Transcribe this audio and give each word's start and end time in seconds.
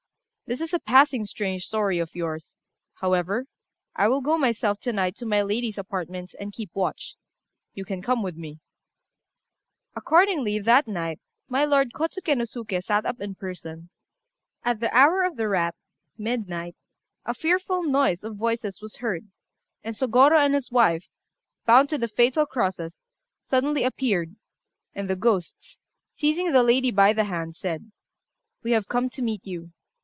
"This 0.49 0.59
is 0.59 0.73
a 0.73 0.79
passing 0.79 1.23
strange 1.25 1.63
story 1.65 1.97
of 1.97 2.13
yours; 2.13 2.57
however, 2.95 3.45
I 3.95 4.09
will 4.09 4.19
go 4.19 4.37
myself 4.37 4.81
to 4.81 4.91
night 4.91 5.15
to 5.15 5.25
my 5.25 5.41
lady's 5.41 5.77
apartments 5.77 6.35
and 6.37 6.51
keep 6.51 6.71
watch. 6.75 7.15
You 7.73 7.85
can 7.85 8.01
come 8.01 8.21
with 8.21 8.35
me." 8.35 8.59
Accordingly, 9.95 10.59
that 10.59 10.89
night 10.89 11.21
my 11.47 11.63
lord 11.63 11.93
Kôtsuké 11.93 12.35
no 12.35 12.43
Suké 12.43 12.83
sat 12.83 13.05
up 13.05 13.21
in 13.21 13.33
person. 13.35 13.91
At 14.65 14.81
the 14.81 14.93
hour 14.93 15.23
of 15.23 15.37
the 15.37 15.47
rat 15.47 15.73
(midnight) 16.17 16.75
a 17.23 17.33
fearful 17.33 17.81
noise 17.83 18.21
of 18.21 18.35
voices 18.35 18.81
was 18.81 18.97
heard, 18.97 19.29
and 19.85 19.95
Sôgorô 19.95 20.37
and 20.37 20.53
his 20.53 20.69
wife, 20.69 21.07
bound 21.65 21.87
to 21.91 21.97
the 21.97 22.09
fatal 22.09 22.45
crosses, 22.45 22.99
suddenly 23.41 23.85
appeared; 23.85 24.35
and 24.93 25.09
the 25.09 25.15
ghosts, 25.15 25.79
seizing 26.11 26.51
the 26.51 26.61
lady 26.61 26.91
by 26.91 27.13
the 27.13 27.23
hand, 27.23 27.55
said 27.55 27.89
"We 28.63 28.71
have 28.71 28.89
come 28.89 29.09
to 29.11 29.21
meet 29.21 29.47
you. 29.47 29.71